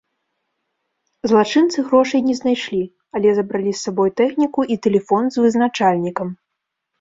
[1.31, 2.79] Злачынцы грошай не знайшлі,
[3.19, 6.33] але забралі з сабой тэхніку і тэлефон з вызначальнікам.